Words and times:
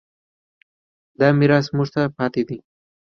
دا 1.19 1.27
میراث 1.39 1.67
موږ 1.75 1.87
ته 1.93 2.01
پاتې 2.17 2.41
دی. 2.47 2.57